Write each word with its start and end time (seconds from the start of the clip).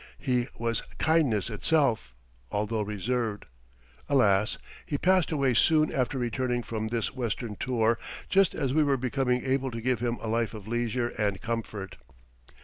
He 0.17 0.47
was 0.57 0.81
kindness 0.97 1.51
itself, 1.51 2.15
although 2.51 2.81
reserved. 2.81 3.45
Alas! 4.09 4.57
he 4.83 4.97
passed 4.97 5.31
away 5.31 5.53
soon 5.53 5.91
after 5.91 6.17
returning 6.17 6.63
from 6.63 6.87
this 6.87 7.13
Western 7.13 7.55
tour 7.55 7.99
just 8.27 8.55
as 8.55 8.73
we 8.73 8.83
were 8.83 8.97
becoming 8.97 9.45
able 9.45 9.69
to 9.69 9.79
give 9.79 9.99
him 9.99 10.17
a 10.19 10.27
life 10.27 10.55
of 10.55 10.67
leisure 10.67 11.09
and 11.19 11.39
comfort. 11.39 11.97